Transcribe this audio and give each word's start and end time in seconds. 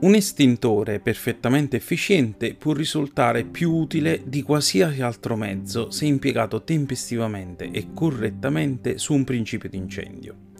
Un 0.00 0.14
estintore 0.14 0.98
perfettamente 0.98 1.76
efficiente 1.76 2.54
può 2.54 2.72
risultare 2.72 3.44
più 3.44 3.72
utile 3.72 4.22
di 4.24 4.42
qualsiasi 4.42 5.00
altro 5.00 5.36
mezzo 5.36 5.90
se 5.90 6.06
impiegato 6.06 6.64
tempestivamente 6.64 7.70
e 7.70 7.88
correttamente 7.94 8.98
su 8.98 9.14
un 9.14 9.22
principio 9.22 9.68
di 9.68 9.76
incendio. 9.76 10.50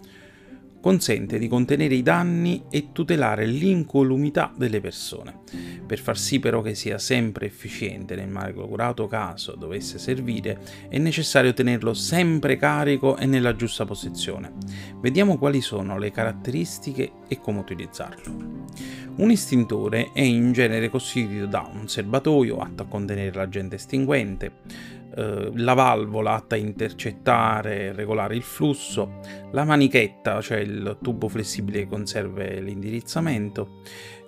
Consente 0.82 1.38
di 1.38 1.46
contenere 1.46 1.94
i 1.94 2.02
danni 2.02 2.64
e 2.68 2.88
tutelare 2.90 3.46
l'incolumità 3.46 4.52
delle 4.56 4.80
persone. 4.80 5.42
Per 5.86 6.00
far 6.00 6.18
sì 6.18 6.40
però 6.40 6.60
che 6.60 6.74
sia 6.74 6.98
sempre 6.98 7.46
efficiente 7.46 8.16
nel 8.16 8.28
malcurato 8.28 9.06
caso 9.06 9.54
dovesse 9.54 10.00
servire, 10.00 10.58
è 10.88 10.98
necessario 10.98 11.52
tenerlo 11.52 11.94
sempre 11.94 12.56
carico 12.56 13.16
e 13.16 13.26
nella 13.26 13.54
giusta 13.54 13.84
posizione. 13.84 14.54
Vediamo 15.00 15.38
quali 15.38 15.60
sono 15.60 15.98
le 15.98 16.10
caratteristiche 16.10 17.12
e 17.28 17.38
come 17.38 17.60
utilizzarlo. 17.60 18.66
Un 19.18 19.30
estintore 19.30 20.10
è 20.12 20.22
in 20.22 20.50
genere 20.50 20.88
costituito 20.88 21.46
da 21.46 21.70
un 21.72 21.86
serbatoio 21.86 22.58
atto 22.58 22.82
a 22.82 22.86
contenere 22.86 23.32
l'agente 23.32 23.76
estinguente, 23.76 24.52
eh, 25.14 25.50
la 25.56 25.74
valvola 25.74 26.32
atta 26.32 26.54
a 26.54 26.58
intercettare 26.58 27.80
e 27.80 27.92
regolare 27.92 28.34
il 28.34 28.42
flusso, 28.42 29.20
la 29.50 29.64
manichetta, 29.64 30.40
cioè 30.40 30.64
il 30.72 30.98
tubo 31.00 31.28
flessibile 31.28 31.80
che 31.80 31.88
conserva 31.88 32.44
l'indirizzamento, 32.44 33.80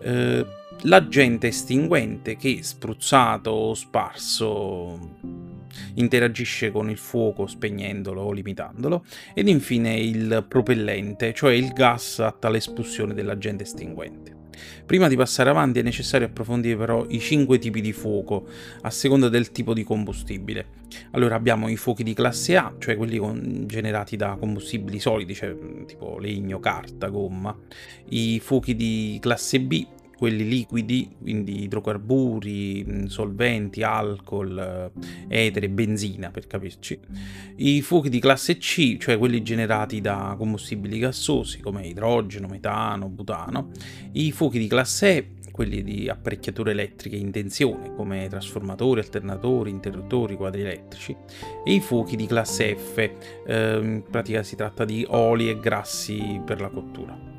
eh, 0.02 0.46
l'agente 0.82 1.48
estinguente 1.48 2.36
che 2.36 2.62
spruzzato 2.62 3.50
o 3.50 3.74
sparso 3.74 5.16
interagisce 5.94 6.70
con 6.70 6.90
il 6.90 6.98
fuoco 6.98 7.46
spegnendolo 7.46 8.22
o 8.22 8.32
limitandolo 8.32 9.04
ed 9.32 9.48
infine 9.48 9.96
il 9.96 10.44
propellente, 10.46 11.32
cioè 11.32 11.54
il 11.54 11.72
gas 11.72 12.20
atto 12.20 12.46
all'espulsione 12.46 13.14
dell'agente 13.14 13.64
estinguente. 13.64 14.43
Prima 14.86 15.08
di 15.08 15.16
passare 15.16 15.50
avanti 15.50 15.78
è 15.78 15.82
necessario 15.82 16.26
approfondire 16.26 16.76
però 16.76 17.04
i 17.08 17.20
cinque 17.20 17.58
tipi 17.58 17.80
di 17.80 17.92
fuoco 17.92 18.46
a 18.82 18.90
seconda 18.90 19.28
del 19.28 19.50
tipo 19.52 19.74
di 19.74 19.84
combustibile. 19.84 20.82
Allora 21.12 21.34
abbiamo 21.34 21.68
i 21.68 21.76
fuochi 21.76 22.02
di 22.02 22.14
classe 22.14 22.56
A, 22.56 22.74
cioè 22.78 22.96
quelli 22.96 23.18
con, 23.18 23.64
generati 23.66 24.16
da 24.16 24.36
combustibili 24.38 24.98
solidi, 25.00 25.34
cioè 25.34 25.56
tipo 25.86 26.18
legno, 26.18 26.60
carta, 26.60 27.08
gomma, 27.08 27.56
i 28.10 28.40
fuochi 28.40 28.76
di 28.76 29.18
classe 29.20 29.60
B, 29.60 29.86
quelli 30.24 30.48
liquidi, 30.48 31.10
quindi 31.20 31.64
idrocarburi, 31.64 33.04
solventi, 33.08 33.82
alcol, 33.82 34.90
eh, 35.28 35.46
etere, 35.46 35.68
benzina 35.68 36.30
per 36.30 36.46
capirci, 36.46 36.98
i 37.56 37.82
fuochi 37.82 38.08
di 38.08 38.20
classe 38.20 38.56
C, 38.56 38.96
cioè 38.96 39.18
quelli 39.18 39.42
generati 39.42 40.00
da 40.00 40.34
combustibili 40.38 40.98
gassosi 40.98 41.60
come 41.60 41.86
idrogeno, 41.86 42.48
metano, 42.48 43.10
butano, 43.10 43.68
i 44.12 44.32
fuochi 44.32 44.58
di 44.58 44.66
classe 44.66 45.16
E, 45.16 45.26
quelli 45.52 45.84
di 45.84 46.08
apparecchiature 46.08 46.70
elettriche 46.70 47.16
in 47.16 47.30
tensione 47.30 47.94
come 47.94 48.26
trasformatori, 48.28 49.00
alternatori, 49.00 49.68
interruttori, 49.68 50.36
quadri 50.36 50.62
elettrici. 50.62 51.14
E 51.64 51.74
i 51.74 51.80
fuochi 51.80 52.16
di 52.16 52.26
classe 52.26 52.74
F, 52.74 52.96
eh, 53.46 53.78
in 53.80 54.02
pratica 54.10 54.42
si 54.42 54.56
tratta 54.56 54.86
di 54.86 55.04
oli 55.06 55.50
e 55.50 55.60
grassi 55.60 56.40
per 56.42 56.62
la 56.62 56.70
cottura. 56.70 57.33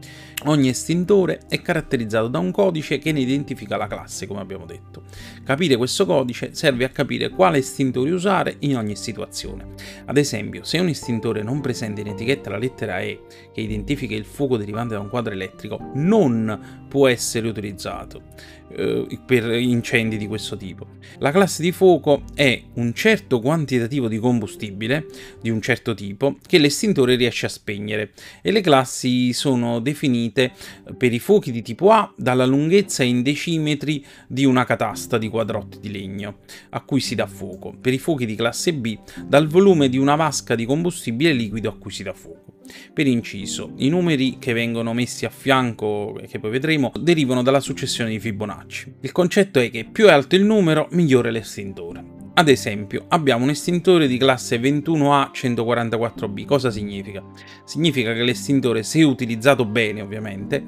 Ogni 0.48 0.70
estintore 0.70 1.42
è 1.50 1.60
caratterizzato 1.60 2.28
da 2.28 2.38
un 2.38 2.52
codice 2.52 3.00
che 3.00 3.12
ne 3.12 3.22
identifica 3.22 3.78
la 3.78 3.88
classe, 3.88 4.28
come 4.28 4.42
abbiamo 4.42 4.66
detto. 4.66 5.02
Capire 5.44 5.76
questo 5.76 6.06
codice 6.06 6.54
serve 6.54 6.86
a 6.86 6.90
capire 6.90 7.30
quale 7.30 7.58
estintore 7.58 8.12
usare 8.12 8.58
in 8.60 8.78
ogni 8.78 8.96
situazione. 8.96 9.74
Ad 10.06 10.18
esempio, 10.18 10.64
se 10.64 10.78
un 10.78 10.90
estintore 10.90 11.42
non 11.42 11.62
presenta 11.62 12.02
in 12.02 12.08
etichetta 12.08 12.52
la 12.52 12.60
lettera 12.60 13.00
E, 13.00 13.22
che 13.52 13.62
identifica 13.62 14.14
il 14.14 14.26
fuoco 14.26 14.58
derivante 14.58 14.94
da 14.94 15.00
un 15.00 15.10
quadro 15.10 15.34
elettrico, 15.34 15.80
non 15.96 16.84
può 16.88 17.08
essere 17.08 17.48
utilizzato 17.48 18.22
eh, 18.70 19.20
per 19.26 19.52
incendi 19.52 20.16
di 20.16 20.28
questo 20.28 20.56
tipo. 20.58 20.88
La 21.18 21.32
classe 21.32 21.64
di 21.64 21.72
fuoco 21.72 22.22
è 22.36 22.62
un 22.76 22.94
certo 22.94 23.40
quantitativo 23.40 24.08
di 24.08 24.20
combustibile 24.20 25.08
di 25.42 25.50
un 25.50 25.60
certo 25.62 25.96
tipo 25.96 26.38
che 26.46 26.60
l'estintore 26.60 27.16
riesce 27.16 27.48
a 27.48 27.50
spegnere 27.50 28.12
e 28.42 28.52
le 28.52 28.62
classi 28.62 29.34
sono 29.34 29.80
definite 29.80 30.35
per 30.36 31.14
i 31.14 31.20
fuochi 31.20 31.52
di 31.52 31.62
tipo 31.62 31.92
A 31.92 32.14
dalla 32.18 32.46
lunghezza 32.46 33.04
in 33.04 33.24
decimetri 33.24 34.06
di 34.28 34.46
una 34.46 34.66
catasta 34.66 35.18
di 35.18 35.30
quadrotti 35.30 35.80
di 35.80 35.92
legno 35.92 36.40
a 36.70 36.82
cui 36.82 37.00
si 37.00 37.16
dà 37.16 37.26
fuoco, 37.26 37.74
per 37.80 37.94
i 37.94 37.98
fuochi 37.98 38.26
di 38.26 38.36
classe 38.36 38.74
B 38.74 38.98
dal 39.26 39.48
volume 39.48 39.90
di 39.90 39.98
una 39.98 40.16
vasca 40.16 40.56
di 40.56 40.66
combustibile 40.66 41.32
liquido 41.32 41.70
a 41.70 41.78
cui 41.78 41.92
si 41.92 42.04
dà 42.04 42.14
fuoco. 42.14 42.54
Per 42.94 43.06
inciso, 43.06 43.74
i 43.78 43.90
numeri 43.90 44.38
che 44.40 44.52
vengono 44.52 44.94
messi 44.94 45.26
a 45.26 45.30
fianco, 45.30 46.18
e 46.20 46.28
che 46.28 46.40
poi 46.40 46.50
vedremo, 46.50 46.92
derivano 47.00 47.44
dalla 47.44 47.60
successione 47.60 48.10
di 48.10 48.20
Fibonacci. 48.20 48.96
Il 49.02 49.12
concetto 49.12 49.60
è 49.60 49.70
che 49.70 49.86
più 49.86 50.06
è 50.08 50.12
alto 50.12 50.36
il 50.36 50.44
numero, 50.44 50.88
migliore 50.92 51.30
l'estintore. 51.30 52.15
Ad 52.38 52.50
esempio, 52.50 53.06
abbiamo 53.08 53.46
un 53.46 53.52
estintore 53.52 54.08
di 54.08 54.18
classe 54.18 54.60
21A 54.60 55.32
144B. 55.34 56.44
Cosa 56.44 56.70
significa? 56.70 57.24
Significa 57.64 58.14
che 58.14 58.24
l'estintore, 58.24 58.84
se 58.84 59.04
utilizzato 59.04 59.64
bene 59.64 60.02
ovviamente, 60.02 60.66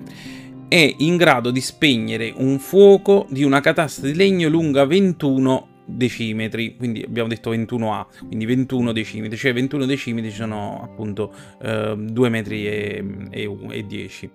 è 0.70 0.96
in 1.00 1.18
grado 1.18 1.52
di 1.52 1.60
spegnere 1.60 2.34
un 2.38 2.58
fuoco 2.60 3.26
di 3.30 3.44
una 3.44 3.60
catasta 3.60 4.08
di 4.08 4.16
legno 4.16 4.48
lunga 4.48 4.86
21 4.86 5.84
decimetri, 5.84 6.78
quindi 6.78 7.04
abbiamo 7.04 7.28
detto 7.28 7.54
21A, 7.54 8.06
quindi 8.28 8.46
21 8.46 8.94
decimetri, 8.94 9.38
cioè 9.38 9.52
21 9.52 9.86
decimetri 9.86 10.32
sono 10.32 10.82
appunto 10.82 11.34
eh, 11.62 11.96
2 11.98 12.30
metri 12.30 12.66
e, 12.66 13.28
e, 13.30 13.58
e 13.72 13.86
10 13.86 14.32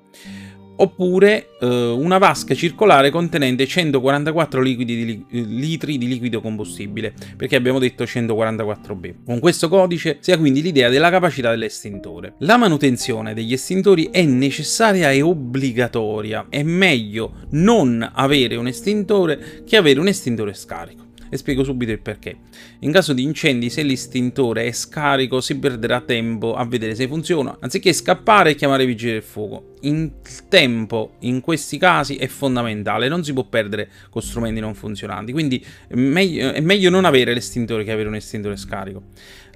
oppure 0.77 1.51
eh, 1.61 1.67
una 1.67 2.19
vasca 2.19 2.55
circolare 2.55 3.11
contenente 3.11 3.67
144 3.67 4.63
di 4.63 4.85
li 4.85 5.27
litri 5.31 5.99
di 5.99 6.09
liquido 6.09 6.41
combustibile, 6.41 7.13
perché 7.37 7.57
abbiamo 7.57 7.79
detto 7.79 8.05
144B. 8.05 9.15
Con 9.25 9.39
questo 9.39 9.69
codice 9.69 10.19
si 10.21 10.33
ha 10.33 10.39
quindi 10.39 10.63
l'idea 10.63 10.89
della 10.89 11.11
capacità 11.11 11.51
dell'estintore. 11.51 12.35
La 12.39 12.57
manutenzione 12.57 13.35
degli 13.35 13.53
estintori 13.53 14.09
è 14.11 14.25
necessaria 14.25 15.11
e 15.11 15.23
obbligatoria, 15.23 16.47
è 16.49 16.63
meglio 16.63 17.47
non 17.51 18.09
avere 18.15 18.57
un 18.57 18.67
estintore 18.67 19.63
che 19.67 19.77
avere 19.77 20.01
un 20.01 20.09
estintore 20.09 20.55
scarico 20.55 21.11
e 21.33 21.39
spiego 21.39 21.65
subito 21.65 21.93
il 21.93 22.01
perché. 22.01 22.37
In 22.81 22.93
caso 22.93 23.15
di 23.15 23.23
incendi, 23.23 23.71
se 23.71 23.83
l'istintore 23.83 24.67
è 24.67 24.73
scarico, 24.73 25.41
si 25.41 25.59
perderà 25.59 26.03
tempo 26.03 26.55
a 26.55 26.67
vedere 26.67 26.95
se 26.95 27.09
funziona, 27.09 27.57
anziché 27.59 27.95
scappare 27.95 28.51
e 28.51 28.55
chiamare 28.55 28.83
i 28.83 28.87
vigili 28.87 29.13
del 29.13 29.23
fuoco. 29.23 29.72
Il 29.85 30.13
tempo 30.49 31.15
in 31.21 31.41
questi 31.41 31.77
casi 31.77 32.17
è 32.17 32.29
fondamentale, 32.29 33.09
non 33.09 33.25
si 33.25 33.33
può 33.33 33.45
perdere 33.45 33.89
con 34.11 34.23
strumenti 34.23 34.61
non 34.61 34.75
funzionanti, 34.75 35.33
quindi 35.33 35.65
è 35.89 35.95
meglio, 35.95 36.53
è 36.53 36.61
meglio 36.61 36.89
non 36.89 37.05
avere 37.05 37.35
l'estintore 37.35 37.83
che 37.83 37.91
avere 37.91 38.09
un 38.09 38.15
estintore 38.15 38.57
scarico. 38.57 39.03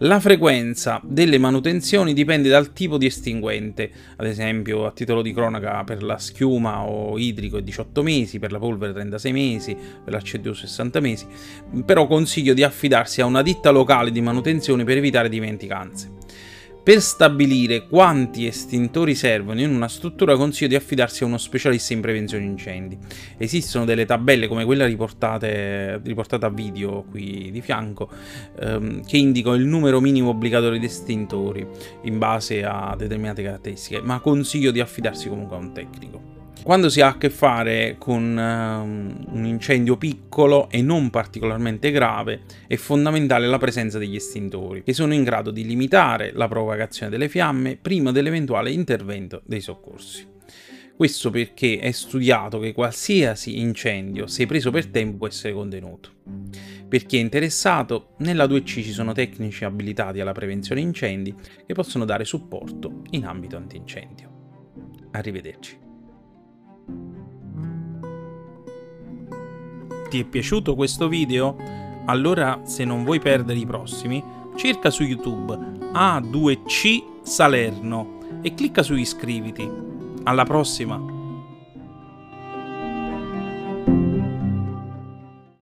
La 0.00 0.18
frequenza 0.18 1.00
delle 1.04 1.38
manutenzioni 1.38 2.12
dipende 2.12 2.48
dal 2.48 2.72
tipo 2.72 2.98
di 2.98 3.06
estinguente, 3.06 3.90
ad 4.16 4.26
esempio 4.26 4.84
a 4.84 4.90
titolo 4.90 5.22
di 5.22 5.32
cronaca 5.32 5.84
per 5.84 6.02
la 6.02 6.18
schiuma 6.18 6.82
o 6.82 7.16
idrico 7.18 7.58
è 7.58 7.62
18 7.62 8.02
mesi, 8.02 8.38
per 8.38 8.52
la 8.52 8.58
polvere 8.58 8.92
36 8.92 9.32
mesi, 9.32 9.74
per 9.74 10.12
l'accedio 10.12 10.52
60 10.52 11.00
mesi, 11.00 11.26
però 11.84 12.06
consiglio 12.06 12.52
di 12.52 12.62
affidarsi 12.62 13.20
a 13.20 13.26
una 13.26 13.42
ditta 13.42 13.70
locale 13.70 14.10
di 14.10 14.20
manutenzione 14.20 14.84
per 14.84 14.96
evitare 14.96 15.28
dimenticanze. 15.28 16.14
Per 16.86 17.00
stabilire 17.00 17.88
quanti 17.88 18.46
estintori 18.46 19.16
servono 19.16 19.60
in 19.60 19.74
una 19.74 19.88
struttura 19.88 20.36
consiglio 20.36 20.68
di 20.68 20.76
affidarsi 20.76 21.24
a 21.24 21.26
uno 21.26 21.36
specialista 21.36 21.94
in 21.94 22.00
prevenzione 22.00 22.44
incendi. 22.44 22.96
Esistono 23.38 23.84
delle 23.84 24.04
tabelle 24.04 24.46
come 24.46 24.64
quella 24.64 24.86
riportata 24.86 25.48
a 26.46 26.48
video 26.48 27.02
qui 27.10 27.50
di 27.50 27.60
fianco 27.60 28.08
ehm, 28.60 29.04
che 29.04 29.16
indicano 29.16 29.56
il 29.56 29.64
numero 29.64 30.00
minimo 30.00 30.28
obbligatorio 30.28 30.78
di 30.78 30.86
estintori 30.86 31.66
in 32.02 32.18
base 32.18 32.62
a 32.62 32.94
determinate 32.96 33.42
caratteristiche, 33.42 34.00
ma 34.00 34.20
consiglio 34.20 34.70
di 34.70 34.78
affidarsi 34.78 35.28
comunque 35.28 35.56
a 35.56 35.58
un 35.58 35.72
tecnico. 35.72 36.35
Quando 36.62 36.88
si 36.88 37.00
ha 37.00 37.08
a 37.08 37.16
che 37.16 37.30
fare 37.30 37.94
con 37.96 38.22
uh, 38.36 39.34
un 39.34 39.44
incendio 39.44 39.96
piccolo 39.96 40.68
e 40.68 40.82
non 40.82 41.10
particolarmente 41.10 41.92
grave, 41.92 42.42
è 42.66 42.74
fondamentale 42.74 43.46
la 43.46 43.58
presenza 43.58 43.98
degli 43.98 44.16
estintori, 44.16 44.82
che 44.82 44.92
sono 44.92 45.14
in 45.14 45.22
grado 45.22 45.52
di 45.52 45.64
limitare 45.64 46.32
la 46.32 46.48
propagazione 46.48 47.10
delle 47.10 47.28
fiamme 47.28 47.78
prima 47.80 48.10
dell'eventuale 48.10 48.72
intervento 48.72 49.42
dei 49.44 49.60
soccorsi. 49.60 50.34
Questo 50.96 51.30
perché 51.30 51.78
è 51.78 51.92
studiato 51.92 52.58
che 52.58 52.72
qualsiasi 52.72 53.60
incendio, 53.60 54.26
se 54.26 54.46
preso 54.46 54.70
per 54.70 54.86
tempo, 54.86 55.18
può 55.18 55.26
essere 55.28 55.52
contenuto. 55.52 56.10
Per 56.88 57.04
chi 57.04 57.18
è 57.18 57.20
interessato, 57.20 58.14
nella 58.18 58.46
2C 58.46 58.64
ci 58.64 58.92
sono 58.92 59.12
tecnici 59.12 59.64
abilitati 59.64 60.20
alla 60.20 60.32
prevenzione 60.32 60.80
incendi 60.80 61.34
che 61.66 61.74
possono 61.74 62.06
dare 62.06 62.24
supporto 62.24 63.02
in 63.10 63.26
ambito 63.26 63.56
antincendio. 63.58 64.30
Arrivederci. 65.10 65.85
Ti 70.08 70.20
è 70.20 70.24
piaciuto 70.24 70.74
questo 70.74 71.08
video? 71.08 71.56
Allora, 72.04 72.60
se 72.64 72.84
non 72.84 73.02
vuoi 73.02 73.18
perdere 73.18 73.58
i 73.58 73.66
prossimi, 73.66 74.22
cerca 74.54 74.90
su 74.90 75.02
YouTube 75.02 75.54
A2C 75.92 77.22
Salerno 77.22 78.18
e 78.42 78.54
clicca 78.54 78.82
su 78.82 78.94
iscriviti. 78.94 79.68
Alla 80.22 80.44
prossima! 80.44 81.15